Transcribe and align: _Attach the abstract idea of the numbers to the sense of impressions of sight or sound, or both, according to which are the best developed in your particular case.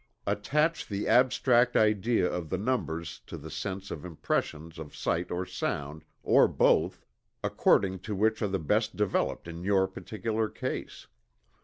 _Attach 0.33 0.87
the 0.87 1.07
abstract 1.07 1.77
idea 1.77 2.25
of 2.27 2.49
the 2.49 2.57
numbers 2.57 3.21
to 3.27 3.37
the 3.37 3.51
sense 3.51 3.91
of 3.91 4.03
impressions 4.03 4.79
of 4.79 4.95
sight 4.95 5.29
or 5.29 5.45
sound, 5.45 6.03
or 6.23 6.47
both, 6.47 7.05
according 7.43 7.99
to 7.99 8.15
which 8.15 8.41
are 8.41 8.47
the 8.47 8.57
best 8.57 8.95
developed 8.95 9.47
in 9.47 9.63
your 9.63 9.87
particular 9.87 10.49
case. 10.49 11.05